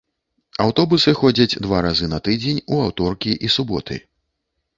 [0.63, 4.01] Аўтобусы ходзяць два разы на тыдзень, у аўторкі і суботы.